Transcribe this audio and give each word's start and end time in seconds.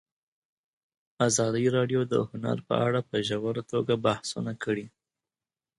ازادي 1.27 1.65
راډیو 1.77 2.01
د 2.11 2.13
هنر 2.29 2.57
په 2.67 2.75
اړه 2.85 2.99
په 3.09 3.15
ژوره 3.27 3.63
توګه 3.71 3.93
بحثونه 4.05 4.51
کړي. 4.63 4.85